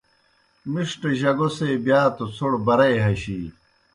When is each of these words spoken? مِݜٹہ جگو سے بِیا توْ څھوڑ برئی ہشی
مِݜٹہ 0.71 1.09
جگو 1.19 1.47
سے 1.57 1.67
بِیا 1.83 2.01
توْ 2.15 2.25
څھوڑ 2.35 2.53
برئی 2.65 2.97
ہشی 3.05 3.39